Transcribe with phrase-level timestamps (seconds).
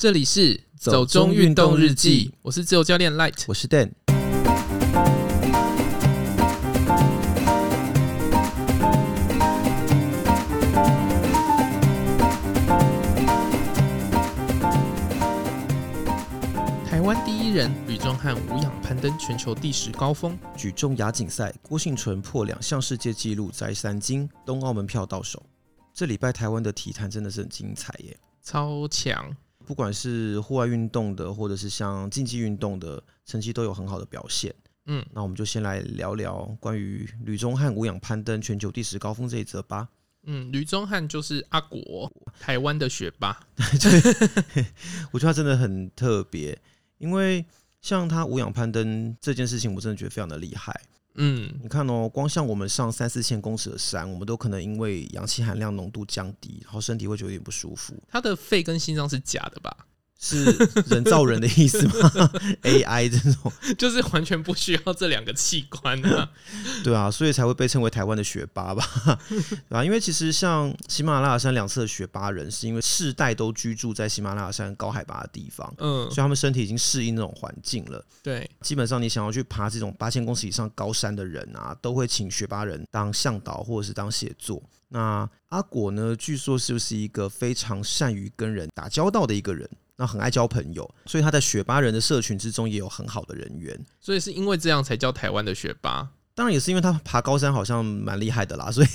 [0.00, 3.90] 这里是走中运动日记，我是自由教练 Light，我是 Dan。
[16.86, 25.42] 台湾第一人吕宗汉无氧攀登全球第十高峰，举重亚锦赛郭幸淳破两项世界纪录摘三金，东奥门票到手。
[25.92, 29.36] 这礼拜台湾的体坛真的是很精彩耶，超强！
[29.70, 34.52] 不管是户外运动的，或者是像竞技运动的，成绩都有很好的表现。
[34.86, 39.88] 嗯，那我们就先来聊聊关于吕宗汉无氧攀登全球第十高峰这一则吧。
[40.24, 43.46] 嗯，吕宗汉就是阿国，台湾的学霸。
[43.54, 44.66] 对，
[45.12, 46.60] 我觉得他真的很特别，
[46.98, 47.46] 因为
[47.80, 50.74] 像他无氧攀登这件事情，我真的觉得非常的厉害。
[51.22, 57.94] 嗯，你看哦，光像我们上三四千公尺的山，我们都可能因为氧气含量浓度降低，然后身体会觉得有点不舒服。
[58.08, 59.76] 他的肺跟心脏是假的吧？
[60.22, 60.44] 是
[60.88, 62.30] 人造人的意思吗？
[62.62, 66.30] AI 这种就是完全不需要这两个器官啊。
[66.84, 68.84] 对啊，所以才会被称为台湾的学霸吧？
[69.68, 69.82] 对啊？
[69.82, 78.04] 因为其实像喜马拉雅山两侧的学霸人，是因为世代都居住在喜马拉雅山高海拔的地方，嗯，所以他们身体已经适应那种环境了。
[78.22, 84.62] 对，基本上你想要去爬这种八千公尺以上高山的人啊，都会请学霸人当向导或者是当协作。
[84.92, 89.66] 那阿果呢，据说是不是一个非常善于跟人打交道的一个人？
[90.00, 96.08] 那很爱交朋友，所以他在雪巴人的社群之中也有很好的人缘，所以是因为这样才叫台湾的雪巴。
[96.34, 98.86] 当然也是因为他爬高山好像蛮厉害的啦，所以，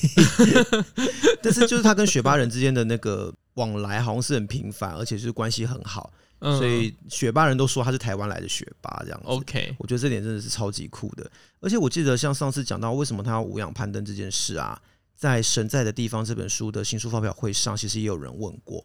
[1.44, 9.28] 但是就是他跟雪巴人之间的那个往来好像是很频繁，而且是关系很好，所以雪巴人都说他是台湾来的雪巴这样子。
[9.28, 11.30] OK，我觉得这点真的是超级酷的。
[11.60, 14.82] 而且我记得像上次讲到为什么他要无氧攀登这件事啊，
[15.16, 18.84] 在《神在的地方》这本书的新书发表会上，其实也有人问过。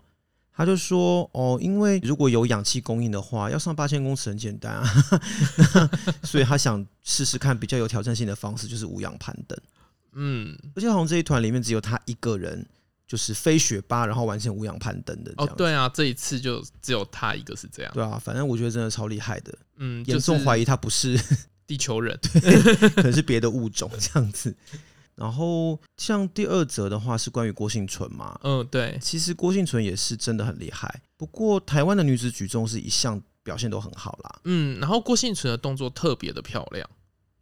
[0.61, 4.85] 他就说：“哦，因为如果有氧气供应的话，要上八千公尺很简单啊，
[6.23, 9.59] 所以他想试试看比较有挑战性的方式，就是无氧攀登。
[10.13, 12.67] 嗯，而且好像这一团里面只有他一个人，
[13.09, 15.33] 就是非雪巴，然后完成无氧攀登的。
[15.39, 17.91] 哦，对啊，这一次就只有他一个是这样。
[17.95, 19.59] 对啊，反正我觉得真的超厉害的。
[19.79, 21.19] 嗯，严重怀疑他不是
[21.67, 24.55] 地球人， 对，可能是别的物种这样子。”
[25.21, 31.03] 然后像第二则的话是关于郭幸存嘛，嗯，对，其实郭幸存也是真的很厉害。
[31.19, 36.89] 不过台湾的女子举重是一向表现都很好啦，嗯，然后郭幸存的动作特别的漂亮，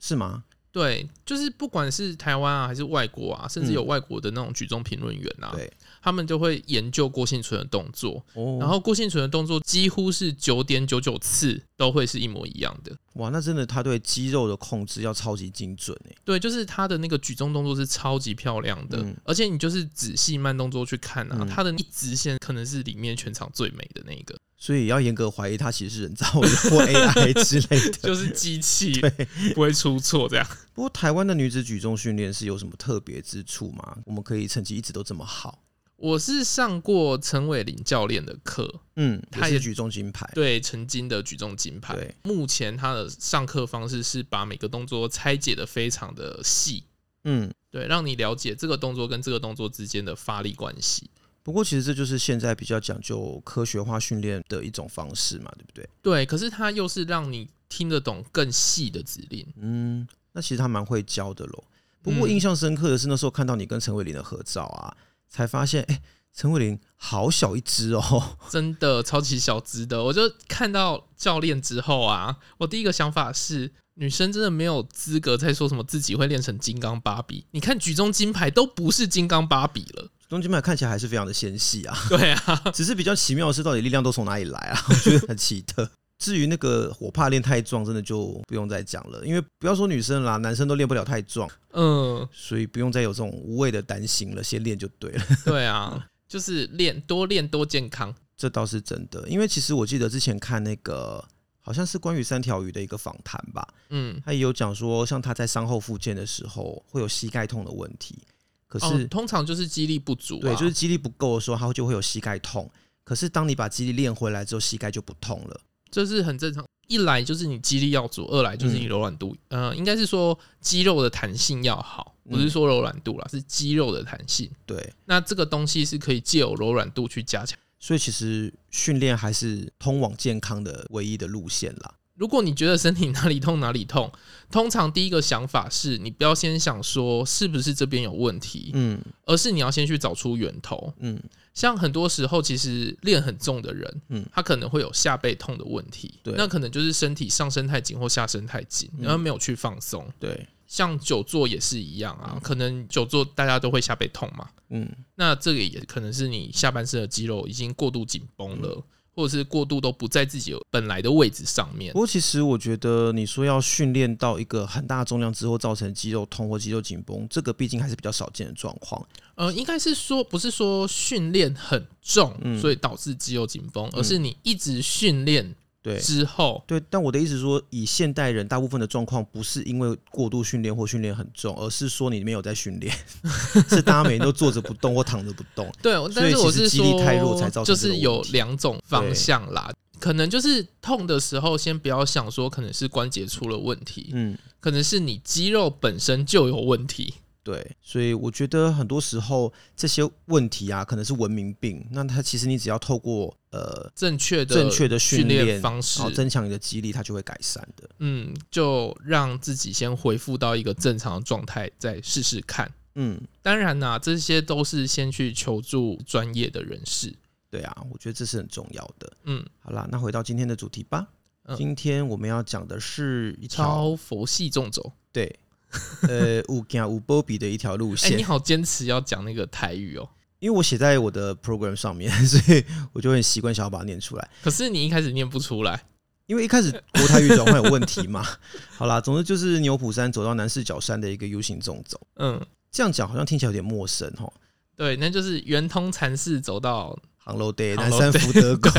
[0.01, 0.43] 是吗？
[0.79, 5.69] 对，就是不管是台湾啊，还是外国啊，甚至有外国的那种举重评论员啊，对，
[6.01, 12.97] 他们就会研究郭幸存的动作，哦然后郭幸存的动作几乎是九点九九次都会是一模一样的。
[13.15, 16.15] 哇，那真的他对肌肉的控制要超级精准哎。
[16.25, 24.37] 对，就是他的那个举重动作是超级漂亮的，而且你就是仔细慢动作去看啊，他的一直线可能是里面全场最美的那个。
[24.61, 29.11] 所以要严格怀疑他其实是人造的或 AI 之类的，就是机器，对，
[29.55, 30.45] 不会出错这样。
[30.75, 33.97] 不过台湾的女子举重训练是有什么特别之处吗？
[34.05, 35.63] 我们可以成绩一直都这么好？
[35.95, 42.15] 我是上过陈伟林教练的课，嗯，他也举重金牌，对，曾经的举重金牌。
[42.23, 46.85] 目前他的上课方式是把每个动作拆解的非常的细，
[47.25, 51.11] 嗯，对，让你了解这个动作跟这个动作之间的发力关系。
[51.49, 55.89] 不过，其实这就是现在比较讲究科学化训练的一种方式嘛，对不对？
[56.03, 59.47] 对，可是它又是让你听得懂更细的指令。
[59.57, 61.65] 嗯，那其实他蛮会教的喽。
[62.03, 64.95] 不过印象深刻的是那时候看到你跟陈伟林的合照啊，
[65.31, 66.03] 才发现，哎，
[66.35, 70.05] 陈伟林好小一只哦， 真的超级小只的。
[70.05, 77.47] 我就看到教练之后啊，我第一个想法是，女生真的没有资格再说什么自己会练成金刚芭比。
[77.53, 80.11] 你看举重金牌都不是金刚芭比了。
[80.29, 84.79] 中金牌看起来还是非常的纤细啊， 对啊， 只是比较奇妙的是，到底力量都从哪里来啊？
[84.89, 85.89] 我觉得很奇特。
[86.19, 95.25] 至于那个我怕练太壮，真的就不用再讲了，因为不要说女生啦，男生都练不了太壮，嗯，所以不用再有这种无谓的担心了，先练就对了。
[95.45, 99.29] 对啊，就是练多练多健康，这倒是真的。
[99.29, 101.25] 因为其实我记得之前看那个
[101.61, 108.19] 好像是关于三条鱼的一个访谈吧，嗯，他也有讲说，像他在伤后复健的时候会有膝盖痛的问题。
[108.69, 112.71] 可是、哦、通常就是肌力不足、啊，对，就是肌力不够的时候，它就会有膝盖痛。
[113.03, 115.61] 可是当你把肌力练回来之后，膝盖就不痛了，
[115.91, 116.65] 这是很正常。
[116.87, 124.51] 一来就是你肌力要足，二来就是你柔软度，嗯、呃，应该是说肌肉的弹性要好，不是说柔软度啦，是肌肉的弹性。
[124.65, 127.59] 对，那这个东西是可以借由柔软度去加强。
[127.79, 131.95] 所以其实训练还是通往健康的唯一的路线啦。
[132.19, 134.11] 如果你觉得身体哪里痛哪里痛，
[134.51, 141.17] 通常第一个想法是你不要先想说是不是这边有问题，嗯，而是你要先去找出源头，嗯，
[141.55, 158.83] 像很多时候其实练很重的人，嗯，他可能会有下背痛的问题，对，那可能就是身体上身太紧或下身太紧，然后没有去放松，对，像久坐也是一样啊，可能久坐大家都会下背痛嘛，嗯，那这个也可能是你下半身的肌肉已经过度紧绷了。
[159.19, 161.93] 或者是过度都不在自己本来的位置上面。
[161.93, 169.05] 不过，其实我觉得你说要训练到一个很大重量之后造成肌肉痛或肌肉紧绷，这个毕竟还是比较少见的状况。
[169.35, 175.53] 呃，应该是说不是说训练很重，所以导致肌肉紧绷，而是你一直训练。
[175.89, 182.95] 对，之后对，但我的意思是说，以现代人大部分的状况，不是因为过度训练或训练很重，而是说你没有在训练，
[183.69, 185.71] 是大家每天都坐着不动或躺着不动。
[185.83, 197.15] 对，但是我是说，就是有两种方向啦，可能就是痛的时候，先不要想说可能是关节出了问题，嗯，可能是你肌肉本身就有问题。
[197.49, 201.83] 对，所以我觉得很多时候这些问题啊，可能是文明病。
[201.93, 207.89] 那它其实你只要透过呃正确的正确的训练方式，增强你的肌力，它就会改善的。
[208.01, 212.71] 嗯，就让自己先恢复到一个正常的状态，再试试看。
[212.97, 217.17] 嗯，当然啦、啊，这些都是先去求助专业的人士。
[217.49, 219.11] 对啊，我觉得这是很重要的。
[219.25, 221.09] 嗯，好啦，那回到今天的主题吧。
[221.45, 224.93] 嗯、今天我们要讲的是一条超佛系纵走。
[225.11, 225.35] 对。
[226.09, 228.11] 呃，五加五波比的一条路线。
[228.11, 234.31] 哎、欸，你好，坚持要讲那个台语哦，因为我写在我的 program 上面， 所以我就很习惯想要把它念出来。
[234.43, 235.85] 可是你一开始念不出来，
[236.27, 238.25] 因为一开始国台语转换有问题嘛。
[238.77, 242.01] 好啦，总之就是牛埔山走到南势角山的一个 U 型纵走。
[242.17, 242.41] 嗯，
[242.71, 244.33] 这样讲好像听起来有点陌生哦。
[244.77, 248.73] 对，那就是圆通禅寺走到杭楼 day 南山福德宫。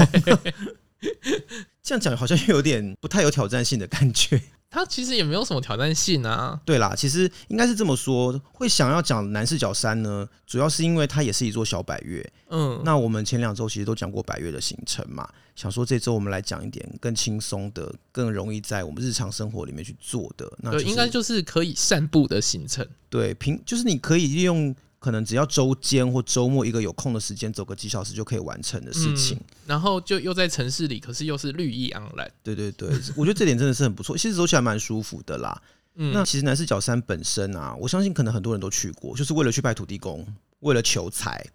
[1.83, 4.42] 这样讲好像有点不太有挑战性的感觉。
[4.69, 6.60] 它其实也没有什么挑战性啊。
[6.63, 12.31] 对啦，其实应该是这么说，会想要讲南势角山呢，主要是因为它也是一座小百岳。
[12.50, 20.51] 嗯，那我们前两周其实都讲过百岳的行程嘛，想说这周我们来讲一点更轻松的、更容易在我们日常生活里面去做的。
[20.60, 22.88] 那、就是、应该就是可以散步的行程。
[23.10, 24.75] 对，平就是你可以利用。
[25.00, 29.38] 可能只要周间或周末一个有空的时间，走个几小时就可以完成的事情。
[29.38, 32.30] 嗯、然后就又在城市里，可是又是绿意盎然。
[32.44, 34.18] 对对对，我觉得这点真的是很不错。
[34.18, 35.62] 其实走起来蛮舒服的啦。
[35.96, 40.25] 嗯，那其实南势角山本身啊，我相信可能很多人都去过，就是为了去拜土地公，
[40.60, 41.45] 为了求财。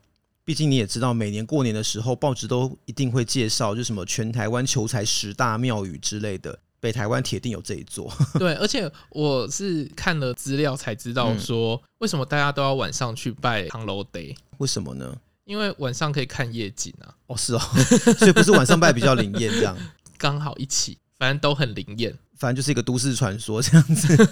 [0.47, 6.59] 毕竟你也知道，每年过年的时候，报纸都一定会介绍，就什么全台湾求财十大庙宇之类的。
[6.85, 14.37] 北台湾铁定有这一座， 对，而且我是看了资料才知道说，为什么大家都要晚上去拜唐楼 day？
[14.59, 15.17] 为什么呢？
[15.47, 17.09] 因为晚上可以看夜景啊。
[17.29, 17.59] 哦，是哦，
[18.21, 19.75] 所以不是晚上拜比较灵验这样，
[20.19, 24.29] 刚好一起，反正都很灵验，反正就是一个都市传说这样子。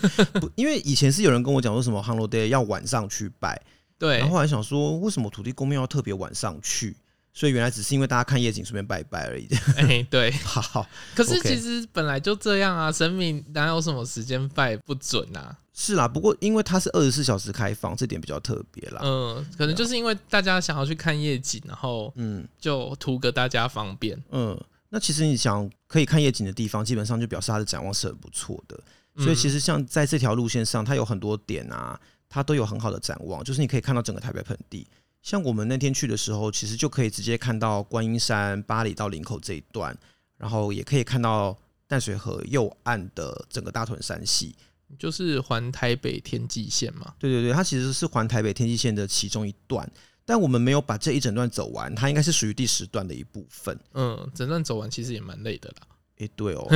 [0.55, 3.59] 因为以前是有人跟我讲说什么唐楼 day 要晚上去拜，
[3.99, 6.95] 对，然后后来想说，为什么土地公庙要特别晚上去？
[7.33, 9.49] 所以原来只是因为大家看夜景顺便拜一拜而已。
[9.77, 10.87] 哎、欸，对， 好。
[11.15, 15.57] 可是其实本来就这样啊，神明哪有什么时间拜不准啊？
[15.75, 19.01] 是啦，不过因为它是二十四小时开放，这点比较特别啦。
[19.03, 24.23] 嗯，可能就是因为大家想要去看夜景，然后嗯，就图个大家方便。
[24.31, 24.59] 嗯，
[24.91, 28.79] 那其实你想可以看夜景的地方，基本上就表示它的展望是很不错的。
[29.17, 31.99] 所以其实像在这条路线上，它有很多点啊，
[32.29, 34.87] 它都有很好的展望，就是你可以看到整个台北盆地。
[35.23, 39.97] 像我们那天去的时候，其实就可以直接看到观音山八里到林口这一段，
[40.37, 44.57] 然后也可以看到淡水河右岸的整个大屯山系，
[44.99, 47.15] 就是环台北天际线嘛。
[47.19, 49.89] 对对对，它其实是环台北天际线的其中一段，
[50.25, 53.79] 但我们没有把这一整段走完，它应该是属于第十段的一部分。
[53.95, 55.87] 嗯，整段走完其实也蛮累的啦。
[56.23, 56.67] 哎，对哦，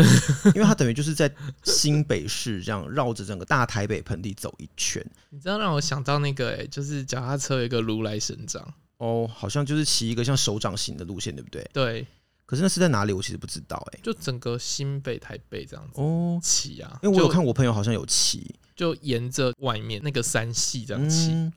[0.55, 5.05] 因为它等于就是在新北市这样绕着整个大台北盆地走一圈。
[5.31, 8.67] 你知道让我想到那个，哎，就是脚踏车有一个如来神掌
[8.99, 11.71] 哦，好像就是骑一个像手掌型的路线，对不对？
[11.73, 12.07] 对。
[12.47, 13.13] 可是那是在哪里？
[13.13, 16.99] 我其实不知道，哎，就整个新北台北这样子哦，骑啊。
[17.03, 21.33] 因为我有看我朋友好像有骑，就沿着外面那个山系这样骑。
[21.33, 21.53] 嗯。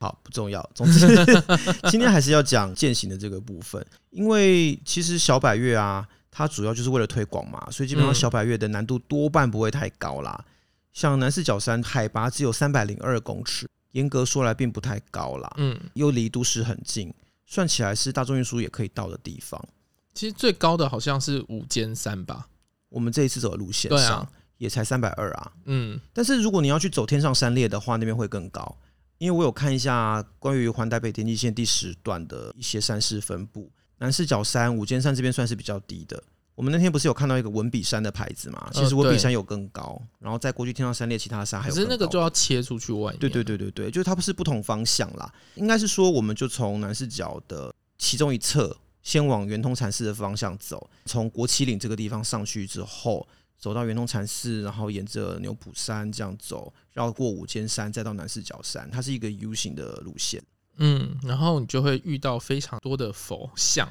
[0.00, 0.62] 好，不重要。
[0.74, 1.06] 总之，
[1.90, 6.06] 今天还是要讲践行的这个部分，因为其实小百月啊。
[6.36, 10.44] 它主要就是为了推广嘛，所以基本上小百岳的难度多半不会太高啦。
[10.92, 15.54] 像南四角山海拔只有三百零二公尺，严格说来并不太高啦。
[15.58, 17.14] 嗯，又离都市很近，
[17.46, 19.64] 算起来是大众运输也可以到的地方。
[20.12, 22.48] 其实最高的好像是五尖山吧，
[22.88, 24.26] 我们这一次走的路线上
[24.58, 25.52] 也才三百二啊。
[25.66, 28.76] 嗯，但是如果你要去走天上山列的话，那边会更高，
[29.18, 33.70] 因为我有看一下关于环台北天际线第十段的一些山势分布。
[33.98, 36.22] 南势角山、五尖山这边算是比较低的，
[36.54, 38.70] 我们那天不是有看到一个文笔山的牌子嘛？
[38.72, 41.74] 其实文笔山有更高，呃、然后再过去天上山列其他的山还有。
[41.74, 43.18] 可是那个就要切出去外面。
[43.18, 45.32] 对对对对对，就是它不是不同方向啦。
[45.54, 53.26] 应该是说，我们就从南势角的其中一侧，先往圆通禅寺的方向走，从国旗岭这个地方上去之后，
[53.58, 60.42] 走到圆通禅寺，然后沿着牛埔山这样走，绕过五间山，再到南势角山，它是一个 U 型的路线。
[60.76, 63.88] 嗯，然后你就会遇到非常多的佛像。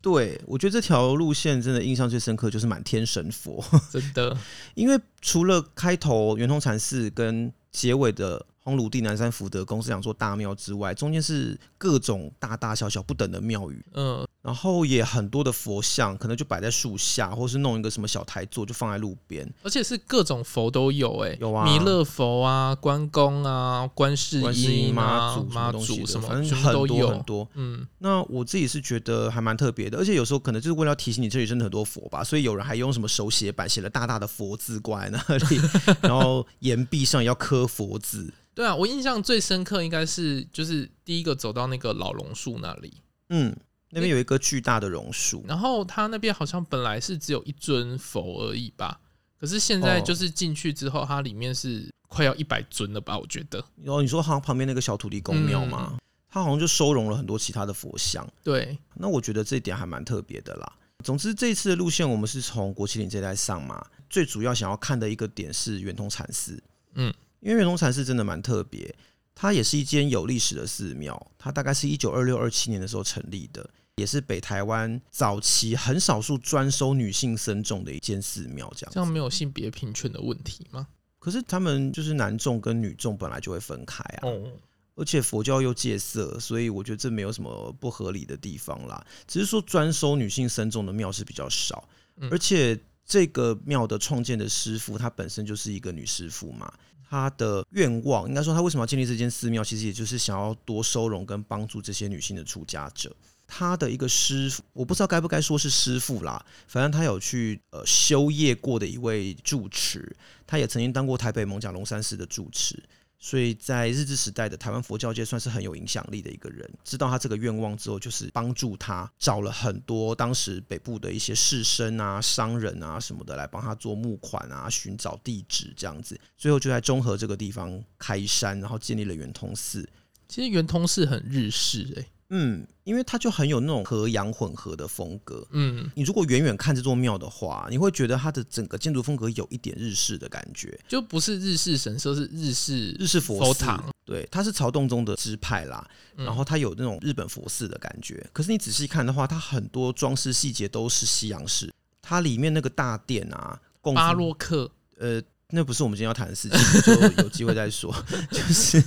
[0.00, 4.36] 对，我觉得这条路线真的印象最深刻，就是满天神佛，真的。
[4.74, 8.46] 因为除了开头圆通禅寺跟结尾的。
[8.64, 35.60] 烘炉地南山福德宫是两座大庙之外，中间是各种大大小小不等的庙宇，嗯，然后也很多的佛像，可能就摆在树下，或是弄一个什么小台座，就放在路边，而且是各种佛都有，哎，有啊，弥勒佛啊，关公啊，观世音啊，妈祖什么反正很多很多，嗯，那我自己是觉得还蛮特别的，而且有时候可能就是为了要提醒你这里真的很多佛吧，所以有人还用什么手写板写了大大的佛字挂在那里，
[36.00, 38.32] 然后岩壁上也要刻佛字。
[38.54, 43.54] 对啊，我印象最深刻应该是就是第一个走到那个老榕树那里，嗯，
[43.90, 49.00] 那边有一个巨大的榕树，然后它那边好像本来是只有一尊佛而已吧，
[49.40, 53.18] 可是现在就是进去之后，它里面是快要一百尊了吧？
[53.18, 53.64] 我觉得。
[53.82, 58.24] 然后你说好像旁边那个小土地公庙嘛，嗯，它好像就收容了很多其他的佛像。
[58.44, 60.72] 对，那我觉得这一点还蛮特别的啦。
[61.02, 66.62] 总之这一次的路线我们是从国旗岭这带上嘛，最主要想要看的一个点是圆通禅寺，
[66.94, 67.12] 嗯。
[67.44, 68.92] 因为圆通禅寺真的蛮特别，
[69.34, 78.72] 它也是一间有历史的寺庙，它大概是一九二六二七年的时候成立的，也是北台湾早期很少数专收女性僧众的一间寺庙。
[78.74, 80.88] 这样这样没有性别平权的问题吗？
[81.18, 84.50] 可是他们就是男众跟女众本来就会分开啊，哦，
[84.94, 89.04] 而且佛教又戒色，所以我觉得这没有什么不合理的地方啦。
[89.28, 91.86] 只是说专收女性僧众的庙是比较少，
[92.30, 96.72] 而且这个庙的创建的师傅，她本身就是一个女师傅嘛。
[97.14, 103.14] 他的愿望，应该说他为什么要建立这间寺庙，其实也就是想要多收容跟帮助这些女性的出家者。
[103.46, 112.82] 他的一个师傅，我不知道该不该说是师傅啦，反正他有去呃修业过的一位住持，他也曾经当过台北艋舺龙山寺的住持。
[113.24, 116.70] 所以在日治时代的台湾佛教界算是很有影响力的一个人。
[116.84, 126.20] 知道他这个愿望之后，就是帮助他找了很多当时北部的一些士绅啊、商人啊什么的来帮他做募款啊、寻找地址这样子。
[126.36, 129.88] 最后就在中和这个地方开山，然后建立了圆通寺。
[130.28, 135.46] 其实圆通寺很日式诶、嗯，因为它就很有那种和洋混合的风格。
[135.52, 143.88] 嗯，你如果远远看这座庙的话，你会觉得它的整个建筑风格有一点日式的感觉，就不是日式神社，是日式日式佛堂。
[144.04, 148.20] 对，它是朝洞宗的支派啦，然后它有那种日本佛寺的感觉。
[148.24, 151.72] 嗯、可是你仔细看的话，它很多装饰细节都是西洋式。
[152.02, 153.60] 它里面那个大殿啊，
[153.94, 155.22] 巴洛克，呃。
[155.54, 156.92] 那不是我们今天要谈的事情，就
[157.22, 157.94] 有机会再说。
[158.30, 158.82] 就是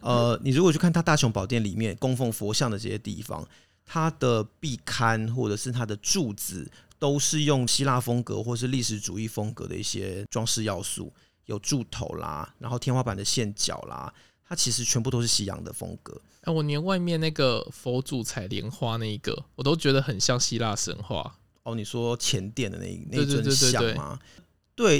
[0.00, 3.46] 呃，你如果去看他大雄宝殿里面供奉佛像的这些地方，
[3.84, 11.12] 它的壁龛或者是它的柱子，都是用希腊风格或是历史主义风格的一些装饰要素，
[11.46, 14.12] 有柱头啦，然后天花板的线脚啦，
[14.46, 16.20] 它其实全部都是西洋的风格。
[16.42, 21.34] 哎，我连外面那个佛祖采莲花那一个，我都觉得很像希腊神话。
[21.64, 24.18] 哦，你说前殿的那一那尊像吗？
[24.18, 24.44] 对，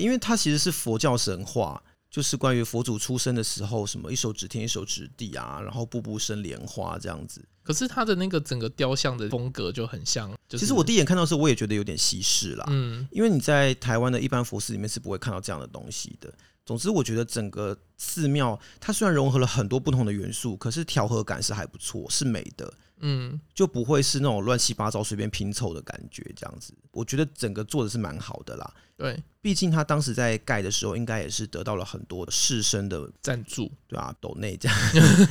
[0.01, 7.45] 因为它其实是佛教神话，就是关于佛祖出生的时候，什么一手指天一手指地啊，然后步步生莲花这样子。
[7.63, 10.35] 可是它的那个整个雕像的风格就很像。
[10.49, 12.65] 其实我第一眼看到的时候，我也觉得有点西式啦。
[12.69, 16.33] 嗯，因为你在台湾的一般佛寺里面是不会看到这样的东西的。
[16.69, 22.71] 总之，我觉得整个寺庙它虽然融合了很多不同的元素，可是调和感是还不错，是美的。
[23.01, 28.75] 嗯，就不会是那种乱七八糟随便拼凑的感觉，这样子，我觉得整个做的是蛮好的啦。
[28.99, 34.79] 对，毕竟他当时在盖的时候，应该也是得到了很多士绅的赞助，对啊，斗内这样。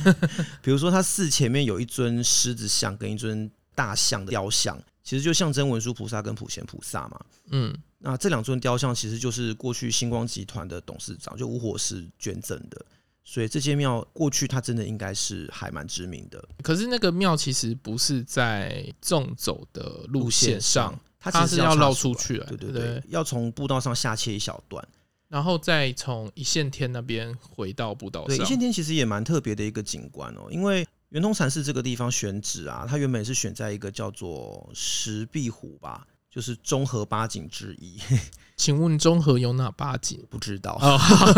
[0.60, 7.20] 比如说，他寺前面有一尊狮子像跟一尊大象的雕像，其实就象征文殊菩萨跟普贤菩萨嘛。
[7.50, 12.84] 嗯，那这两尊雕像其实就是过去星光集团的董事长就吴火石捐赠的。
[13.24, 24.82] 所以这间庙过去它真的应该是还蛮知名的，可是那个庙其实不是在纵走的路线上，它其实是要绕出去，对对对，要从步道上下切一小段，
[25.28, 28.28] 然后再从一线天那边回到步道上。
[28.28, 36.06] 对，一线天其实也蛮特别的一个景观哦，因为圆通禅寺这个地方选址啊，它原本是选在一个叫做石壁湖吧。
[36.38, 37.98] 就是中和八景之一，
[38.56, 40.24] 请问中和有哪八景？
[40.30, 40.80] 不知道。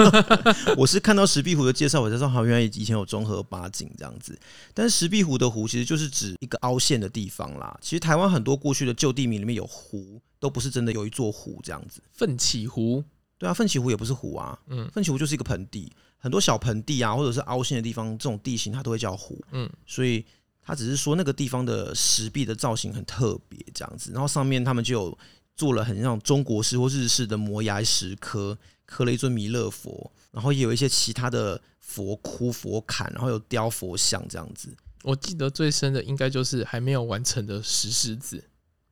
[0.77, 4.39] 我是看到石壁湖的介绍，我才知道好，原来以前有中和八景这样子。
[4.75, 7.75] 但是石壁湖的湖其实就是指一个凹陷的地方啦。
[7.81, 12.03] 其实台湾很多过去的旧地名里面有湖，都不是真的有一座湖这样子。
[12.13, 13.03] 奋起湖，
[13.39, 20.23] 对啊，奋起湖也不是湖啊，嗯，奋起湖就是一个盆地，很多小盆地啊，或者是凹陷的地方，这种地形它都会叫湖，嗯，所以
[20.71, 25.19] 它只是说那个地方的石壁的造型很特别这样子，然后上面他们就有
[25.57, 34.73] 做了很像中国式或日式的摩崖石刻，刻了一尊弥勒佛，然后也有一些其他的佛窟、佛龛，然后有雕佛像这样子。
[35.03, 38.37] 我记得最深的应该就是还没有完成的石狮子。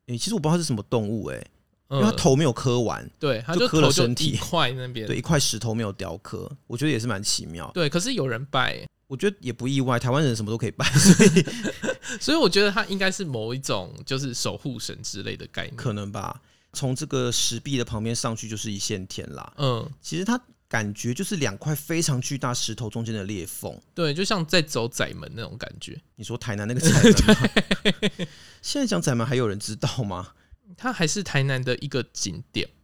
[0.07, 1.51] 诶、欸，其实我不知道它是什么动物诶、欸，
[1.91, 7.71] 因为它头没有刻完，嗯、对，它就刻了身体一块那边，对，一块石头没有雕刻，我觉得也是蛮奇妙。
[7.73, 11.47] 对，可是有人拜、欸，我觉得也不意外，台湾人什么都可以拜，所 以
[12.23, 16.41] 所以我觉得它应该是某一种就是守护神之类的概念，可能吧。
[16.75, 19.53] 从这个石壁的旁边上去就是一线天啦。
[19.57, 20.41] 嗯，其实它。
[20.71, 25.99] 感觉就是两块非常巨大石头中间的裂缝，对，就像在走窄门那种感觉。
[26.15, 27.49] 你说台南那个窄门吗？
[28.61, 30.35] 现在讲窄门还有人知道吗？
[30.77, 32.75] 它还是台南的一个景点吧？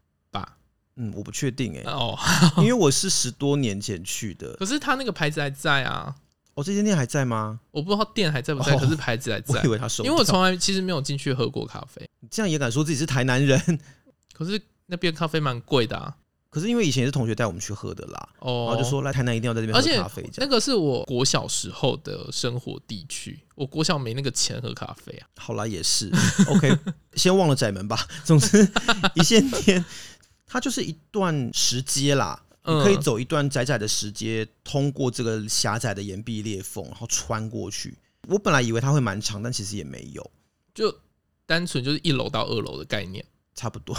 [0.97, 1.91] 嗯，我不确定哎、欸。
[1.91, 2.19] 哦，
[2.59, 4.55] 因为我是十多年前去的。
[4.55, 6.15] 可是他那个牌子还在啊。
[6.55, 7.59] 哦，这间店还在吗？
[7.73, 9.59] 我不知道店还在不在，哦、可是牌子还在。
[9.61, 10.05] 我以为他收。
[10.05, 12.09] 因为我从来其实没有进去喝过咖啡。
[12.21, 13.61] 你这样也敢说自己是台南人？
[14.33, 16.15] 可是那边咖啡蛮贵的啊。
[16.51, 20.31] 可是因为以前也是同学带我们去喝的啦，哦，然后就说来台南一定要在这边喝咖啡。
[20.37, 25.27] 那个是我国小时候的生活地区，我国小没那个钱喝咖啡啊。
[25.37, 26.13] 好啦，也是
[26.47, 26.73] OK，
[27.15, 28.07] 先忘了窄门吧。
[28.23, 28.71] 总之，
[29.17, 29.85] 一线天
[30.55, 37.99] 它就是一段石阶啦，嗯、你可以走一段窄窄的石阶，通过这个狭窄的岩壁裂缝，然后穿过去。
[38.29, 40.31] 我本来以为它会蛮长，但其实也没有，
[40.73, 40.97] 就
[41.45, 43.25] 单纯就是一楼到二楼的概念。
[43.57, 43.97] 差不多，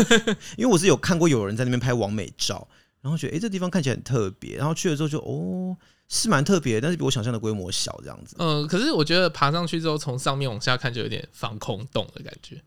[0.58, 2.68] 因为我是有看过有人在那边拍完美照，
[3.00, 5.74] 然后觉得哎、欸，这地方看起来很特别，然后去了之后就哦，
[6.08, 8.36] 是蛮特别，但是比我想象的规模小这样子。
[8.38, 12.62] 嗯，可是我觉得爬上去之后，从上面往下看就有点防空洞的感觉。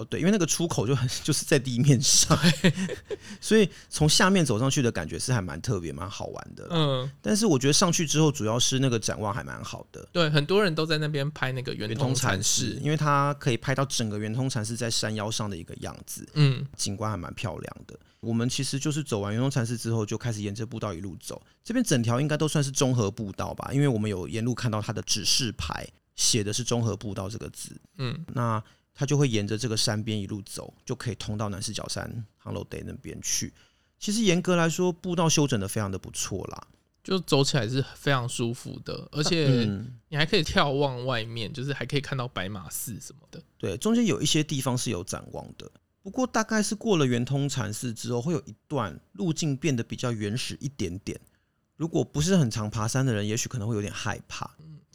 [0.00, 2.36] 哦，对，因为那个出口就很 就是在地面上，
[3.38, 6.66] 所以从下面走上去的感觉是还蛮特别、蛮好玩的。
[6.70, 10.08] 嗯，但是我觉得上去之后，主要是那个展望还蛮好的。
[10.10, 16.26] 对，很多人都在那边拍那个圆通禅寺，因为它可以拍到整个圆通禅寺在山腰上的一个样子。
[16.32, 17.98] 嗯，景观还蛮漂亮的。
[18.20, 21.42] 我们其实就是走完圆通禅寺之后，就开始沿着步道一路走。
[21.62, 25.86] 这边整条应该都算是综合步道吧，因为我们有沿路看到它的指示牌，
[26.16, 27.78] 写的是综合步道这个字。
[27.98, 28.62] 嗯，那。
[29.00, 33.50] 他就会沿着这个山边一路走，就可以通到南四角山 Hello Day 那边去。
[33.98, 36.66] 其实严格来说，步道修整的非常的不错啦，
[37.02, 39.66] 就走起来是非常舒服的，而且
[40.10, 43.42] 你还可以眺望外面，就是还可以看到白马寺什么的。
[43.56, 51.18] 对，中间有一些地方是有展望的，不过大概是过了圆通禅寺之后，会有一段路径变得比较原始一点点。
[51.76, 54.50] 如果不是很常爬山的人，也许可能会有点害怕。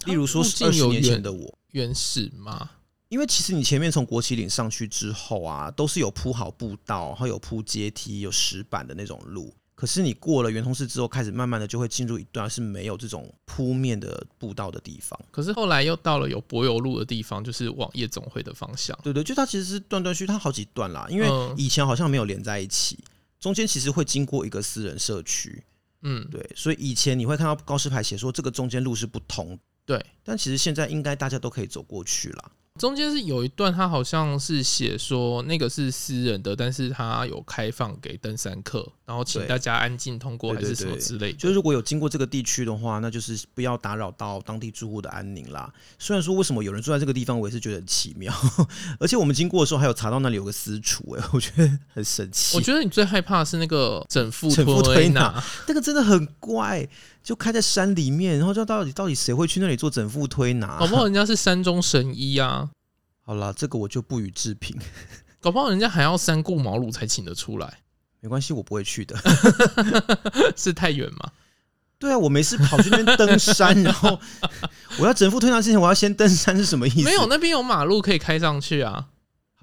[0.06, 2.70] 例如说，二十年前的我，原始吗？
[3.16, 9.56] 因为其实你前面从国旗岭上去之后啊，都是有铺好步道，然后有铺阶梯、有石板的那种路。
[9.74, 15.18] 可是你过了圆通寺之后，开始慢慢的就会进入一段是没有这种铺面的步道的地方。
[15.32, 19.00] 可是后来又到了有柏油路的地方，就是往夜总会的方向。
[19.02, 21.08] 对对，就它其实是断断续续，它好几段啦。
[21.10, 23.00] 因为以前好像没有连在一起，
[23.40, 25.64] 中间其实会经过一个私人社区。
[26.02, 29.58] 嗯，对，所以以前你会看到告示牌写说这个中间路是不通。
[29.86, 32.52] 对，但其实现在应该大家都可以走过去了。
[32.80, 41.38] 中间是有一段，他好像是写说那个是私人的，但是他有开放给登山客，然后请大家安静通过还是什么之类的。
[41.38, 45.72] 就是如果有经过这个地区的话，那就是不要打扰到当地住户的安宁啦。
[45.98, 48.34] 虽然说为什么有人住在这个地方，我也是觉得很奇妙。
[49.00, 52.58] 而且我们经过的时候还有查到那里有个私厨，哎， 我觉得很神奇。
[52.58, 56.86] 我觉得你最害怕的是那个整副整副推拿，那个真的很怪，
[57.26, 60.78] 就开在山里面，然后就到底到底谁会去那里做整副推拿？
[60.78, 62.70] 搞不好人家是山中神医啊。
[63.24, 64.78] 好了，这个我就不予置评。
[65.42, 67.80] 搞不好人家还要三顾茅庐才请得出来。
[68.20, 69.16] 没关系，我不会去的。
[70.56, 71.32] 是太远吗？
[71.98, 74.20] 对啊，我没事跑去那边登山，然后
[75.00, 77.04] 我要整副推拿之前，我要先登山是什么意思？
[77.04, 79.08] 没有，那边有马路可以开上去啊。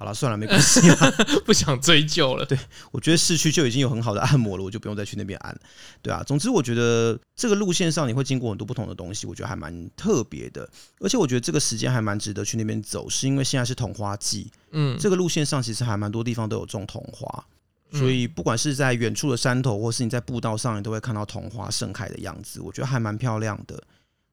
[0.02, 1.12] 好了，算了，没关系了，
[1.46, 2.44] 不想追究了。
[2.44, 2.58] 对，
[2.90, 5.56] 我觉得市区就已经有很好的按摩了，我就不用再去那边按。
[6.02, 10.68] 对啊，总之我觉得这个路线上你会经过很多不同的东西，我觉得还蛮特别的。
[10.98, 14.50] 而且我觉得这个时间还蛮值得去那边走，是因为现在是桐花季。
[14.72, 17.44] 嗯，这个路线上其实还蛮多地方都有种桐花，
[17.92, 23.80] 所以不管是在远处的山头，或是你在步道上，你都会看到桐花盛开的样子，我觉得还蛮漂亮的。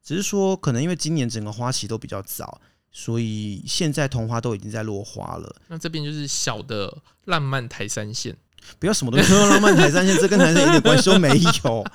[0.02, 2.60] 只是说，可能因为今年整个花期都比较早。
[2.92, 5.56] 所以现在桐花都已经在落花了。
[5.68, 8.36] 那这边就是小的浪漫台山线，
[8.78, 11.86] 不要什么东西说浪漫台山线，这跟台三一点关系都没有。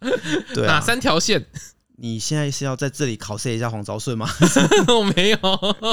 [0.54, 1.44] 对啊，哪三条线？
[1.98, 4.28] 你现在是要在这里考试一下黄昭顺吗？
[4.88, 5.38] 我没有，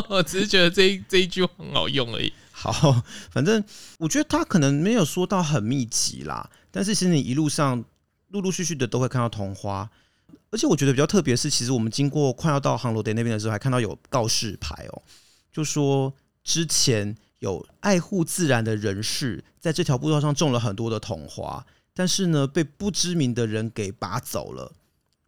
[0.09, 2.31] 我只是觉得这一这一句很好用而已。
[2.51, 3.63] 好，反正
[3.97, 7.83] 我觉得他可能没有说到很密集啦，但是其实你一路上
[8.29, 9.89] 陆陆续续的都会看到桐花，
[10.53, 15.01] 而且我觉得比较特别的是，其实我们经过快要到航罗 day 那边的时候，还看到有告示牌哦，
[15.51, 16.13] 就说
[16.43, 24.71] 之前有爱护自然的人士在这条步道上种了很多的桐花，但是呢，被不知名的人给拔走了。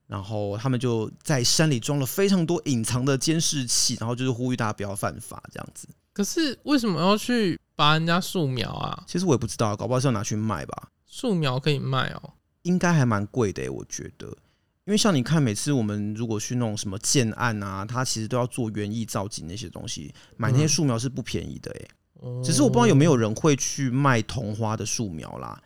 [0.07, 5.88] 然后他们就在山里装了非常多隐藏的监视器，然后就是呼吁大家不要犯法这样子。
[6.13, 9.03] 可是为什么要去拔人家树苗啊？
[9.07, 10.89] 其实我也不知道，搞不好是要拿去卖吧。
[11.07, 14.38] 树苗可以卖哦，应该还蛮贵的，我觉得。
[14.85, 21.87] 因为像你看，每次我们如果去那种什么建案啊，它其实都要做园艺造景那些东西，买那些树苗是不便宜的诶。
[22.23, 22.43] 嗯。
[22.43, 25.61] 只是我不知道有没有人会去卖同花的树苗啦。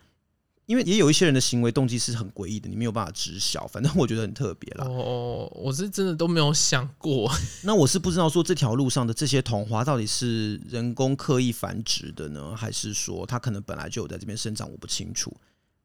[0.66, 3.66] 因为也有一些人的行为动机是很诡异的，你没有办法知晓。
[3.66, 4.86] 反正我觉得很特别啦。
[4.86, 7.28] 哦，我是真的都没有想过。
[7.64, 14.70] 那我是不知道说这条路上的这些桐花到底是人工刻意繁殖的呢，还是说它可能本来就有在这边生长？
[14.70, 15.36] 我不清楚。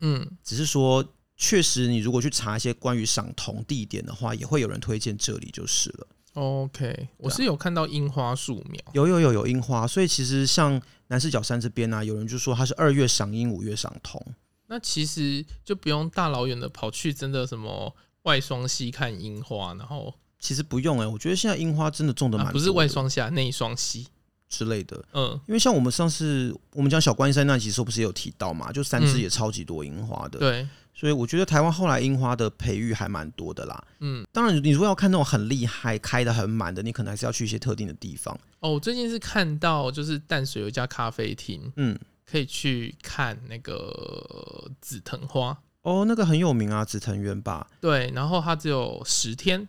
[0.01, 1.03] 嗯，只是说
[1.37, 6.07] 确实，你如果去查一些关于赏桐地点的话，也会有人推荐这里就是了。
[6.33, 14.21] OK，我是有看到樱花树苗，有有有有樱花，所以其实像南势角山这边呢、啊，有人就说它是二月赏樱，五月赏桐。
[14.67, 24.07] 那其实就不用大老远的跑去真的什么外双溪看樱花，然后其实不用哎、欸，我觉得现在樱花真的种的蛮多不是外双溪，内双溪
[24.49, 25.03] 之类的。
[25.13, 30.39] 嗯，因为像我们上次我们讲小观音山那集时候不是有提到嘛，就三只也超级多樱花的。
[30.39, 33.87] 对，所以我觉得台湾后来樱花的培育还蛮多的啦。
[33.99, 38.37] 嗯，当然你如果要看那种很厉害、开的很满的，你可能还是要去一些特定的地方。
[38.59, 41.97] 哦，我最近是看到就是淡水有一家咖啡厅，嗯。
[42.27, 47.67] 可以去看那个紫藤花哦，那个很有名啊，紫藤园吧？
[47.79, 49.65] 对，然后它只有十天，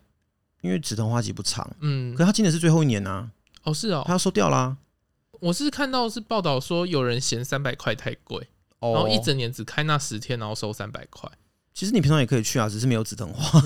[0.63, 3.31] 因为紫藤花期不长，嗯，可是它今年是最后一年啊。
[3.67, 4.79] 哦，是哦，他要收掉啦。
[5.41, 8.49] 我是看到是报道说有人嫌三百块太贵，
[8.79, 11.31] 哦，然后一整年只开那十天，然后收三百块。
[11.75, 13.61] 其实你平常也可以去啊，只是没有紫藤花。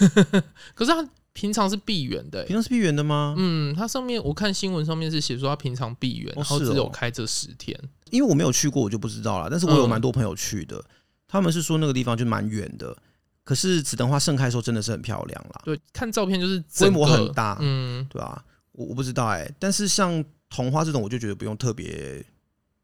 [0.74, 1.08] 可是它。
[1.36, 3.34] 平常是闭园的，平常是闭园的吗？
[3.36, 7.76] 嗯，它上面我看新闻上面是写说它平常闭园，然后只有开这十天。
[8.10, 9.48] 因为我没有去过，我就不知道了。
[9.50, 10.80] 但是我有蛮多朋友去的，
[11.26, 12.96] 他们是说那个地方就蛮远的。
[13.42, 15.60] 可是紫藤花盛开的时候真的是很漂亮啦。
[15.64, 18.44] 对，看照片就是规模很大，嗯，对吧？
[18.74, 22.24] 我我不知道哎，但是像桐花这种，我就觉得不用特别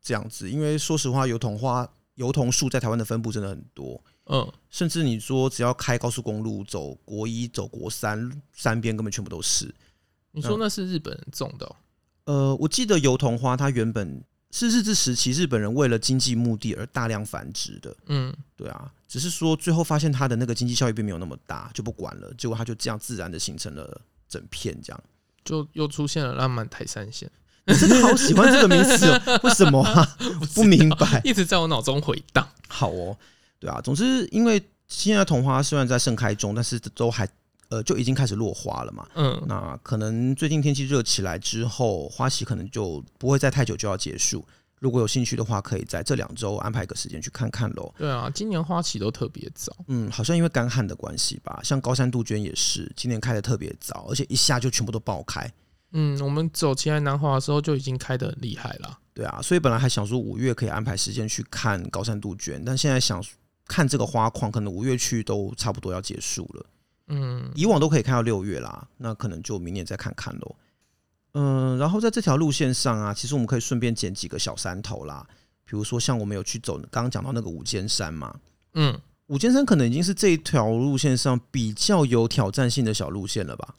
[0.01, 4.03] 这样子，因为说实话，油桐花、油桐树在台湾的分布真的很多。
[4.27, 9.73] 嗯，甚至你说只要开高速公路走国一走国三，山边根本全部都是。
[10.31, 11.67] 你说那是日本人种的？
[11.67, 11.77] 哦？
[12.25, 14.23] 呃，我记得油桐花它原本
[14.53, 17.97] 是日治时期日本人为了经济目的而大量繁殖的。
[18.07, 22.33] 嗯，对啊，只是说最后发现它的那个经济效益并没有那么大，就不管了。
[22.35, 25.05] 结果它就这样自然的形成了整片，这样
[25.45, 27.31] 就又出现了浪漫台三线。
[27.67, 29.41] 你真的好喜欢这个名词哦？
[29.45, 30.05] 为什么啊？
[30.19, 32.49] 不，不明白，一直在我脑中回荡。
[32.69, 33.17] 好哦。
[33.59, 37.29] 对啊，总之，因为现在桐花虽然在盛开中，但是都还
[37.69, 39.07] 呃就已经开始落花了嘛。
[39.15, 44.43] 嗯，那可能最近天气热起来之后，花期可能就不会再太久就要结束。
[44.81, 47.95] 如果有兴趣的话，可以在这两周安排个时间去看看喽。
[47.97, 49.73] 对啊，今年花期都特别早。
[49.87, 55.49] 嗯，好像因为干旱的关系吧，像高山杜鹃也是今年开的特别早，而且一下就全部都爆开。
[55.93, 58.99] 嗯，我们走奇来南华的时候就已经开得很厉害了。
[59.15, 63.23] 对啊，所以本来还想说五月可以安排时间去看高山杜鹃，但现在想。
[63.73, 66.67] 看这个花况，可能五月去都差不多要结束了。
[67.07, 70.57] 嗯，以往都可以看到六月啦，那可能就明年再看看喽。
[71.33, 75.27] 嗯，然后在这条路线上啊，其实我们可以顺便捡几个小山头啦，
[75.65, 78.35] 比如说像我们有去走刚刚讲到那个五尖山嘛。
[78.75, 83.75] 嗯，五尖山可能已经是这一条路线上比较有挑战性的小路线了吧？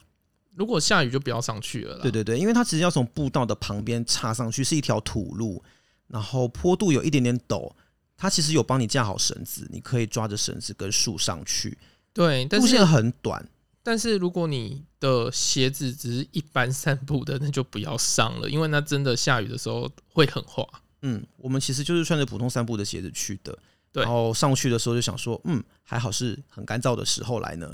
[0.56, 2.00] 如果下雨就不要上去了。
[2.00, 5.64] 对对对，因为它其实要从步道的旁边插上去，是一条土路，
[6.08, 7.72] 然后坡度有一点点陡。
[8.18, 11.78] 它其实有帮你架好绳子，你可以抓着绳子跟树上去。
[12.14, 13.44] 对，但是路线很短。
[13.84, 20.66] 但是如果你的鞋子只是一般散步的，那就不要上了，因为那真的下雨的时候会很滑。
[21.02, 23.58] 嗯，我们其实就是穿着普通散步的鞋子去的。
[23.94, 27.70] 对，然后上去的时候就想说，嗯，还好是很干燥的时候来呢。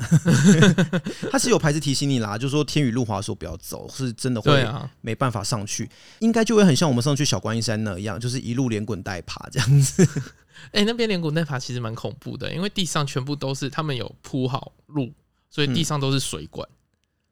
[1.29, 4.65] 它是有牌子提醒你啦，就是说天雨路滑的时候不要走，是真的会
[5.01, 5.83] 没办法上去。
[5.83, 10.03] 啊、应该就会很像我们上去小观音山那样，就是一路连滚带爬这样子。
[10.73, 15.13] 哎、欸，那边连滚带爬其实蛮恐怖的，因为地上全部都是他们有铺好路，
[15.49, 16.67] 所以地上都是水管。
[16.69, 16.77] 嗯、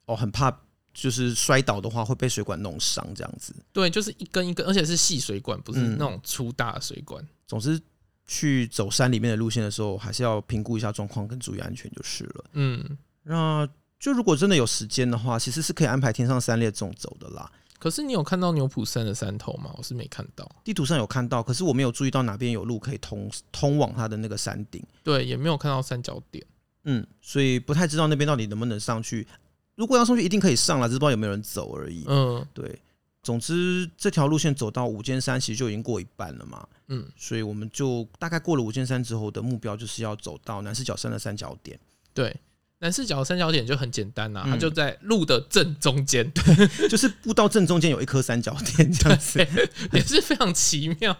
[0.07, 0.55] 哦，很怕
[0.93, 3.55] 就是摔倒的话会被水管弄伤这样子。
[3.71, 7.23] 对，就是一根一根，而且是细水管，不是那种粗大的水管。
[7.23, 7.81] 嗯、总之。
[8.27, 12.45] 去走山里面的路线的时候，还是要评估一下状况跟注意安全就是了。
[12.53, 17.47] 嗯，那就如果真的有时间的话，其实是可以安排天上三列这种走的啦。
[17.77, 19.71] 可是你有看到牛埔山的山头吗？
[19.77, 24.83] 我是没看到，地图上有看到，可是我没有注意到哪边有路可以通通往它的那个山顶。
[25.03, 26.43] 对，也没有看到三角点。
[26.85, 29.27] 嗯，所以不太知道那边到底能不能上去。
[29.75, 32.05] 如果要上去，一定可以上了，只是不知道有没有人走而已。
[32.07, 32.79] 嗯，对。
[33.21, 36.67] 总之，这条路线走到五间山，其实就已经过一半了嘛。
[36.87, 41.79] 嗯，所以我们就大概过了五间山之后的目标，就是要走到南四角山的三角点。
[42.13, 42.35] 对。
[42.79, 49.39] 南四角三角点就很简单呐、啊，它就在路的正中间，对， 就是步道正中间有一颗三角点这样子，
[49.93, 51.17] 也是非常奇妙。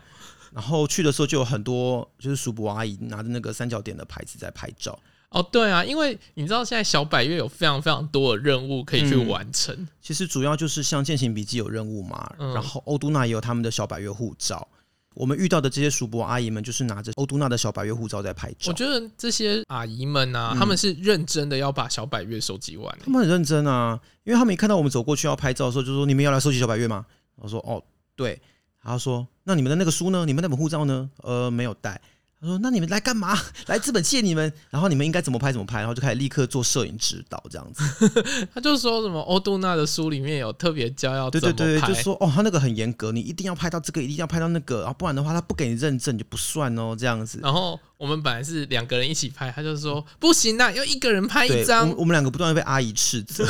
[0.54, 5.00] 然后去的时候就有很多就是叔伯阿姨拿着那个三角点的牌子在拍照。
[5.36, 9.76] 哦，对啊，因为你知道现在小百月有非常非常多的任务可以去完成。
[9.76, 14.66] 嗯、其实主要就是像健行笔记有任务嘛，嗯、然后欧都娜也有他们的小百月护照。
[15.14, 18.70] 我们遇到的这些叔伯阿姨们，就是拿着欧都娜的小百月护照在拍照。
[18.70, 23.00] 我觉得这些阿姨们啊，他们是认真的要把小百月收集完、欸。
[23.04, 27.84] 他们很认真啊，因为他们一看到我们走过去要拍照的时候，就说：“你们要来收集小百岳吗？”我说：“哦，
[28.16, 28.42] 对。”
[28.84, 30.26] 然后说：“那你们的那个书呢？
[30.26, 32.00] 你们那本护照呢？”呃，没有带。
[32.46, 33.38] 他说：“那你们来干嘛？
[33.68, 37.84] 来资本借你们，然后你们应该怎么拍怎么拍，然后就开始立刻做摄影指导这样子。
[38.54, 47.40] ”他就说什么欧杜娜的书里面有特别教要对对对，就说哦，他那个很严格，你一定要拍到这个，一定要拍到那个，然后不然的话他不给你认证你就不算哦，这样子。
[47.42, 47.80] 然后。
[47.98, 51.90] 我们本来是两个人一起拍，他就说不行啊，要一个人拍一张。
[51.96, 53.48] 我们两个不断的被阿姨斥责，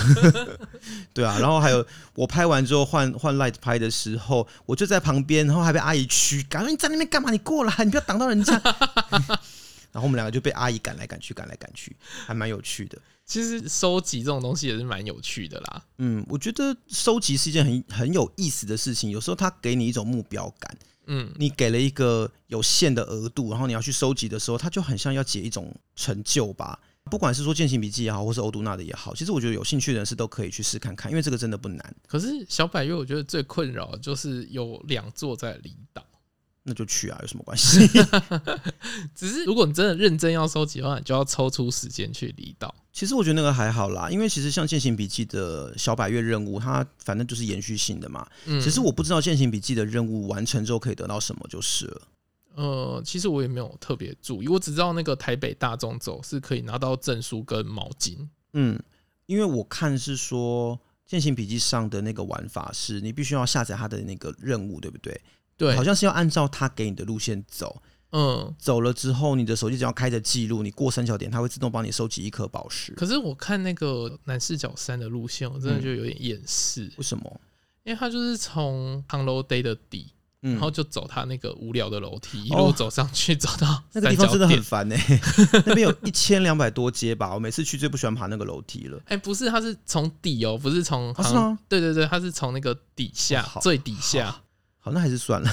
[1.14, 1.38] 对啊。
[1.40, 7.32] 然后还有我拍完之后换换 light 拍的时候，我就在旁边，然后还被阿姨驱赶，说你在那边干嘛？
[7.32, 8.54] 你过来，你不要挡到人家。
[9.92, 11.96] 然后我们两个就被阿姨赶来赶去，赶来赶去，
[12.28, 12.98] 还蛮有趣的。
[13.26, 15.82] 其实收集这种东西也是蛮有趣的啦。
[15.98, 19.10] 嗯，我觉得收集是一件很很有意思的事情。
[19.10, 20.78] 有时候它给你一种目标感。
[21.08, 26.80] 嗯，你给了一个有限的额度，然后你要去收集的时候，它就很像要解一种成就吧。
[27.12, 31.96] 不管是说践行笔记也好，或是欧杜娜的也好，其实我觉得有兴趣的人士都可以去试看看，因为这个真的不难。
[32.08, 36.04] 可是小百月，我觉得最困扰就是有两座在离岛。
[36.68, 37.88] 那就去啊，有什么关系？
[39.14, 42.74] 只是如果你真的认真要收集的话，你就要抽出时间去离岛。
[42.92, 48.28] 其实我觉得那个还好啦，因为其实像践行笔记的小百月任务，它反正就是延续性的嘛。
[48.46, 52.02] 嗯，其实我不知道践行笔记的任务完成之后可以得到什么，就是了。
[52.56, 58.18] 呃，其实我也没有特别注意，我只知道那个台北大众走是可以拿到证书跟毛巾。
[58.54, 58.82] 嗯，
[59.26, 65.20] 因为我看是说践行笔记上的那个玩法是，你必须要下载它的那个任务，对不对？
[65.58, 72.94] 对，好像是要按照他给你的路线走，嗯，走了之后，你的手机只要开着记录，你过三角点，它会自动帮你收集一颗宝石。
[72.94, 76.92] 可是我看那个南势角山的路线，我真的就有点厌世。
[76.98, 77.42] 为什么？
[77.84, 84.96] 因为他就是从航楼 day 的底，然后就走他那个无聊的楼梯，一路走上去，走到 那个地方真的很烦呢。
[85.66, 89.00] 那边有一千两百多阶吧，我每次去最不喜欢爬那个楼梯了。
[89.08, 94.42] 哎，不是，它是从底哦，不是从航，对对对，它是从那个底下最底下。
[94.86, 95.50] 好，那还是算了。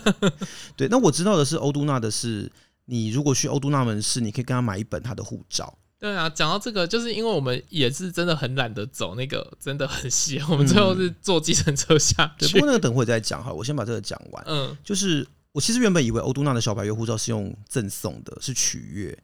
[0.76, 2.50] 对，那我知道的是欧都纳的是，
[2.86, 5.76] 你如果去欧都纳门市，你可以跟他买一本他的护照。
[5.98, 10.42] 对啊，讲到这个，就是因为我们也是真的很懒得走那个，真的很闲。
[10.48, 12.46] 我们最后是坐计程车下去。
[12.46, 14.42] 对，不过那个等会再讲哈，我先把这个讲完。
[14.46, 19.18] 嗯，就是我其实原本以为欧都纳的小白月护照是用赠送的，是取阅。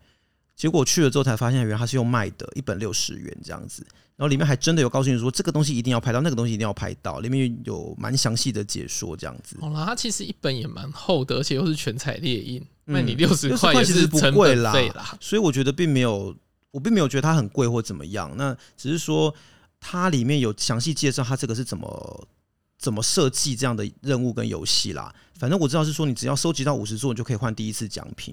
[0.63, 3.85] 结果去了之后才发现，原来他是用卖的，一本六十元这样子。
[4.15, 9.57] 然后里面还真的有告诉你说，这个东西一定要拍到，那个东西一定要拍到，里面有蛮详细的解说这样子。
[9.61, 14.73] 好啦，它其实一本也蛮厚的，而且又是全彩列印，卖你六十块也是不贵啦。
[15.21, 16.33] 所以我觉得并没有，
[16.71, 18.33] 我并没有觉得它很贵或怎么样。
[18.37, 19.35] 那只是说
[19.81, 22.29] 它里面有详细介绍它这个是怎么
[22.79, 25.13] 怎么设计这样的任务跟游戏啦。
[25.41, 28.33] 反正我知道是说，你只要收集到五十座，你就可以换第一次奖品。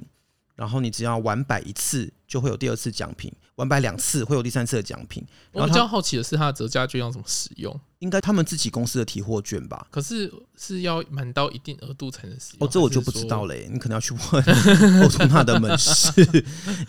[0.59, 5.25] 然后你只要完摆一次，就会有第二次奖品；完摆两次，会有第三次的奖品。
[5.53, 7.79] 我比较好奇的是，它的折价券要怎么使用？
[7.99, 9.87] 应该他们自己公司的提货券吧？
[9.89, 12.67] 可是是要满到一定额度才能使用？
[12.67, 13.69] 哦，这我就不知道嘞。
[13.71, 16.11] 你可能要去问欧都纳的门市，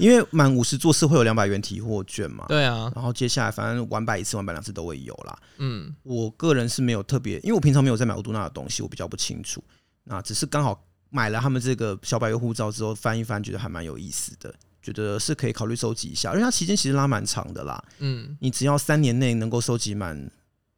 [0.01, 2.47] 因为满五十座是会有两百元提货券嘛？
[2.49, 2.91] 对啊。
[2.97, 5.39] 然后接下来反正完摆一次、完摆两次都会有啦。
[5.59, 9.63] 嗯，我个人是没有特别，因为我平常没有在买欧都纳的东西，我比较不清楚。
[10.03, 10.85] 那只是刚好。
[11.11, 16.31] 买了他们这个小百岳护照之后翻一翻，觉得还蛮有意思的，觉得是可以考虑收集一下。
[16.33, 20.31] 因为它期间其实拉蛮长的啦，嗯，你只要三年内能够收集满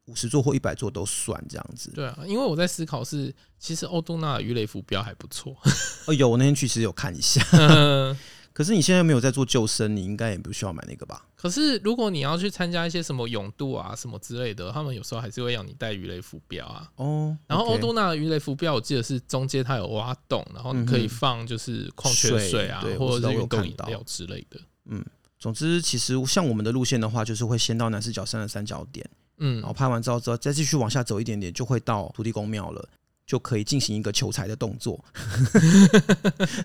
[0.06, 1.90] 五十座或一百座都算这样子。
[1.94, 5.56] 对啊，因为我在思考是，其实欧都纳鱼雷浮标还不错。
[6.06, 7.40] 哦，有，我那天去其实有看一下。
[8.52, 11.24] 可是你现在没有在做救生，你应该也不需要买那个吧？
[11.42, 16.88] 可是如果你要去参加一些什么泳渡啊什么之类的，他们有时候还是会让你带鱼雷浮标啊。
[16.94, 24.60] 哦，然后欧多纳的鱼雷浮标，我记得是中间它有挖洞，然后你可以放就是矿泉水啊，对或者是运动饮料之类的。
[24.84, 25.04] 嗯，
[25.36, 29.04] 总之其实像我们的路线的话，就是会先到南势角山的三角点，
[29.38, 32.88] 嗯，然后拍完照之后再继续往下走一点点，就会到土地公庙了，
[33.26, 35.04] 就可以进行一个求财的动作。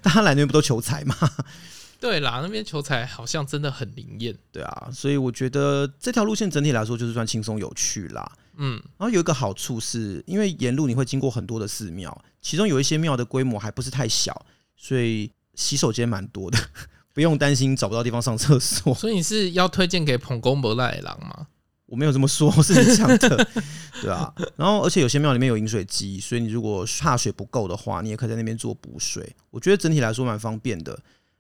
[0.04, 1.16] 大家来那边不都求财吗？
[2.00, 4.36] 对啦，那边求财好像真的很灵验。
[4.52, 8.32] 对啊，所以我觉得这条路线整体来说就是算轻松有趣啦。
[8.58, 16.58] 嗯，然后有一个好处是，因为沿路你会经过很多的寺庙，其中有一些庙的规模还不是太小，所以洗手间蛮多的，
[17.14, 18.94] 不用担心找不到地方上厕所。
[18.96, 21.48] 所以你是要推荐给捧公伯赖郎吗？
[21.86, 23.48] 我没有这么说，我是你讲的，
[24.02, 24.34] 对啊。
[24.56, 29.36] 然后而且有些庙里面有饮水机，所以你如果怕水不够的话，你也可以在那边做补水。
[29.52, 31.00] 我觉得整体来说蛮方便的。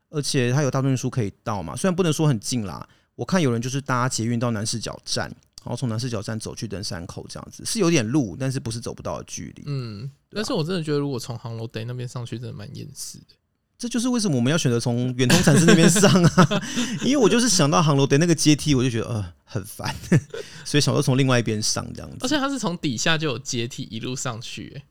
[0.09, 2.87] 而且它有大众运输可以到嘛，虽然不能说很近啦。
[3.15, 5.25] 我看有人就是搭捷运到南势角站，
[5.63, 9.63] 然后从南势角站走去登山口，这样子是有点路，但是不是走不到的距离。
[9.65, 13.35] 嗯，但是我真的觉得，如果从航楼 day 那边上去，真的蛮厌世的。
[13.75, 16.61] 这就是为什么我们要选择从远东产市那边上啊，
[17.03, 19.95] 因为我就是想到航楼 day 那个阶梯，我就觉得呃很烦，
[20.63, 22.17] 所以想说从另外一边上这样子。
[22.21, 24.83] 而且它是从底下就有阶梯一路上去，欸，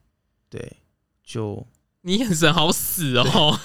[0.51, 0.77] 对，
[1.25, 1.65] 就
[2.03, 3.59] 你眼神好死哦。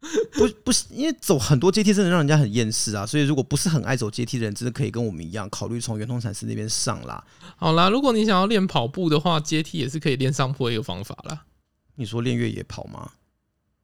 [0.32, 7.22] 不不是，因为走很多阶梯真的让人家很厌世啊，所以如果不是很爱走阶梯的人，真的可以跟我们一样考虑从圆通禅师那边上啦。
[7.56, 11.44] 好啦，如果你想要练跑步的话，阶梯也是可以练上坡的一个方法啦。
[11.96, 13.10] 你说练越野跑吗？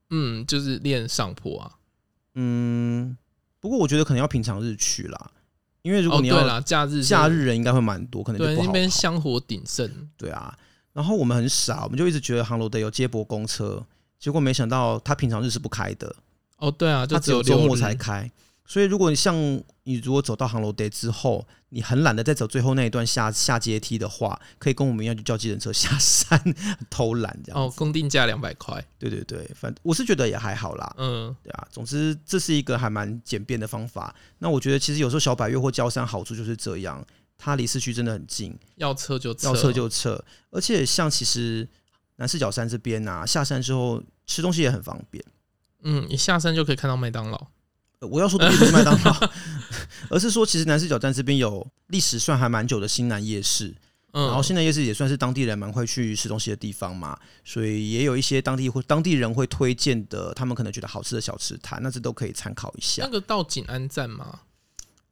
[0.09, 1.73] 嗯，就是练上坡啊。
[2.35, 3.17] 嗯，
[3.61, 5.31] 不过我觉得可能要平常日去啦，
[5.83, 8.39] 因为如果你要、哦、对啦假日假日人应该会蛮多，可能。
[8.39, 10.09] 对那边香火鼎盛。
[10.17, 10.57] 对啊，
[10.95, 13.85] 然后我们很傻，我们就一直觉得航楼得有接驳公车。
[14.19, 16.15] 结果没想到他平常日是不开的
[16.59, 18.31] 哦，对啊，他只有周末才开。
[18.69, 19.37] 所以如果你像
[19.85, 26.43] 你如果走到航楼 day 之后，你很懒得再走最后那一段下下阶梯的话，可以跟我们一样就叫计程车下山
[26.91, 27.63] 偷懒这样。
[27.63, 28.85] 哦，公定价两百块。
[28.99, 30.95] 对对对，反正我是觉得也还好啦。
[30.99, 34.13] 嗯，对啊，总之这是一个还蛮简便的方法。
[34.39, 37.07] 那我觉得其实有时候小百岳或郊山好处就是这样，
[37.39, 41.69] 它离市区真的很近，要撤就撤，要撤就撤，而且像其实。
[42.17, 45.25] 南四角山这边啊，下山之后吃东西也很方便。
[45.83, 47.47] 嗯，一下山就可以看到麦当劳。
[48.01, 49.31] 我要说的不是麦当劳，
[50.11, 53.75] 而是说其实南四角站这边有历史算还蛮久的新南夜市。
[54.13, 63.03] 嗯，然后新南夜市也算是当地人蛮会去吃东西的地方嘛，所以也有一些当地会当地人会推荐的，他们可能觉得好吃的小吃摊，那这都可以参考一下。
[63.05, 64.41] 那个到景安站吗？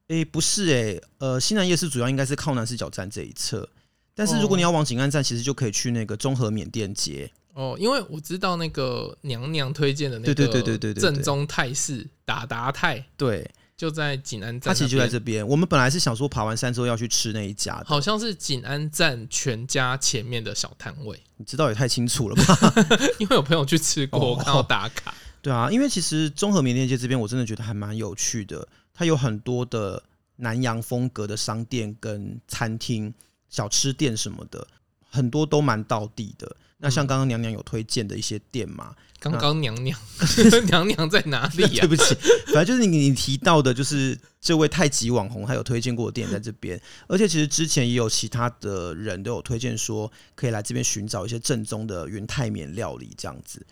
[0.09, 3.69] 诶、欸，不是诶、欸，呃，新南夜市主要应该是靠南四角站这一侧。
[4.15, 15.47] 但是如果你要往景安站，其实就可以去那个综合缅甸街哦，因为我知道那个娘娘推荐的那个对对对对对正宗泰式达达泰，对，就在景安站，它其实就在这边。
[15.47, 22.75] 我们本来是想说爬完山之后要去吃那一家的，好像是景安站全家前面的小摊位，你知道也太清楚了吧？
[23.19, 25.15] 因为有朋友去吃过，看到打卡。
[25.41, 30.03] 对啊，因为其实综合缅甸街这边我真的觉得还蛮有趣的，它有很多的
[30.37, 33.13] 南洋风格的商店跟餐厅。
[33.55, 34.67] 小吃店什么的，
[35.09, 36.57] 很多都蛮到地的。
[36.79, 38.93] 那像刚刚娘娘有推荐的一些店嘛？
[39.21, 39.97] 刚刚娘娘，
[40.67, 41.87] 娘娘在哪里呀？
[41.87, 46.79] 对不起，反正就是你你提到的，就是这位太极网红，他有推荐过的店在这边。
[47.07, 53.65] 而且其实之前也有其他的人都有推荐说，可以来这边寻找一些正宗的云泰缅料理这样子。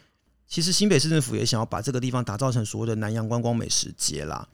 [0.47, 4.47] 其实新北市政府也想要把这个地方打造成所谓的南洋观光美食节啦。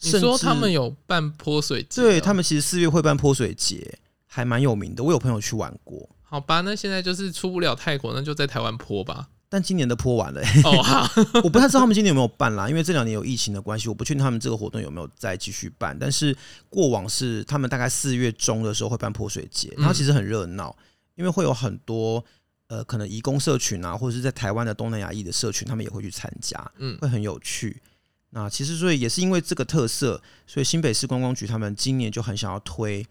[0.00, 2.00] 你说他们有办泼水节？
[2.00, 3.98] 对，他们其实四月会办泼水节。
[4.32, 6.08] 还蛮有名的，我有朋友去玩过。
[6.22, 9.28] 好吧，那现在就是出不了泰国，那就在台湾泼吧。
[9.48, 11.10] 但今年的泼完了，欸，哦， 好，
[11.42, 15.98] 我不太知道他们今年有没有办啦，因为这两年有疫情的关系，我不确定他们这个活动有没有再继续办。
[15.98, 16.34] 但是
[16.68, 20.76] 过往是他们大概四月中的时候会办泼水节，然后其实很热闹，
[21.16, 22.24] 因为会有很多
[22.68, 27.82] 呃可能移工社群啊，或者是在台湾的东南亚裔的社群，他们也会去参加，嗯，会很有趣。
[28.30, 33.04] 那其实所以也是因为这个特色，所以新北市观光局他们今年就很想要推。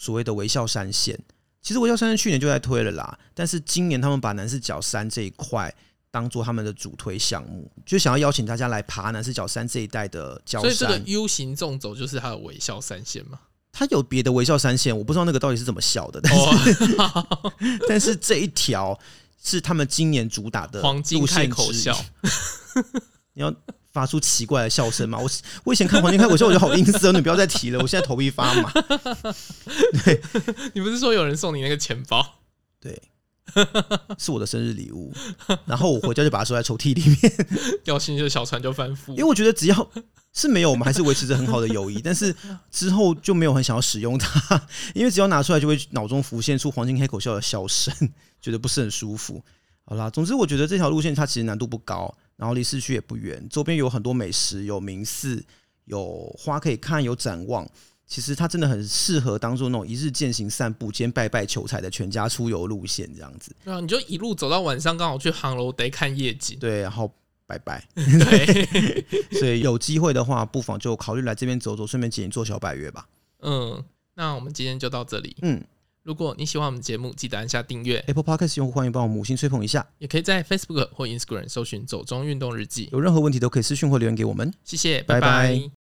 [0.00, 1.20] 所谓的微笑山线，
[1.60, 5.72] 其实微笑山线去年就在推了啦，但是今年他们把南势角山这一块
[6.10, 10.70] 当做他们的主推项目，就想要邀请大家来爬南势角山这一带的郊山。
[10.70, 13.38] 所以这个 U 型纵走就是它的微笑山线吗？
[13.70, 17.52] 它有别的微笑山线，我不知道那个到底是怎么笑的，但是、哦、
[17.86, 18.98] 但是这一条
[19.44, 21.94] 是他们今年主打的黄金开口笑。
[23.34, 23.54] 你要。
[23.92, 25.18] 发出奇怪的笑声嘛？
[25.18, 25.28] 我
[25.64, 27.78] 我以前看黄金开口笑，我觉得好阴森，你不要再提了。
[27.80, 28.72] 我现在头皮发麻。
[30.04, 30.20] 对，
[30.74, 32.38] 你不是说有人送你那个钱包？
[32.80, 33.02] 对，
[34.16, 35.12] 是我的生日礼物。
[35.66, 37.46] 然后我回家就把它收在抽屉里面。
[37.82, 39.10] 掉进去的小船就翻覆。
[39.10, 39.90] 因为我觉得只要
[40.32, 42.00] 是没有，我们还是维持着很好的友谊。
[42.00, 42.34] 但是
[42.70, 47.92] 之后就没有很想要使用它，因为只要拿出来就会脑中浮现出黄金开口笑的笑声，
[48.40, 49.42] 觉得不是很舒服。
[49.84, 52.14] 好啦，总之我觉得这条路线它其实难度不高。
[52.40, 55.44] 然后离市区也不远，周边有很多美食，有名寺，
[55.84, 57.68] 有花可以看，有展望。
[58.06, 63.54] 其实它真的很适合当做那种一日健行散步兼拜拜求财的全家出游路线这样子。
[63.62, 66.58] 对啊，你就一路走到晚上，刚好去航楼得看夜景。
[66.58, 67.12] 对，然后
[67.46, 67.86] 拜拜。
[67.94, 69.04] 对，
[69.38, 73.06] 所以有机会的话，不妨就考虑来这边走走，顺便解一座小百月吧。
[73.42, 73.84] 嗯，
[74.14, 75.36] 那我们今天就到这里。
[75.42, 75.62] 嗯，
[76.02, 78.02] 如果你喜欢我们节目，记得按下订阅。
[78.06, 82.88] Apple Podcast 用户欢迎帮我们五星吹捧一下，也可以在 Facebook 或 Instagram 搜寻“走中运动日记”。
[82.92, 84.52] 有任何问题都可以私讯或留言给我们。
[84.64, 85.20] 谢谢，拜拜。
[85.20, 85.79] 拜拜。